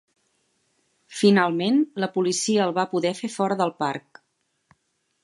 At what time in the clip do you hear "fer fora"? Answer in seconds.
3.21-3.59